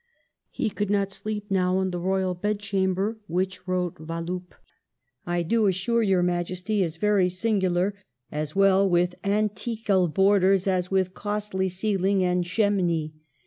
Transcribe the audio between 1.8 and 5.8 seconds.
the Royal bed chamber, which, wrote Wallup," I do